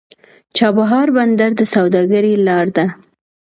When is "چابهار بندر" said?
0.57-1.51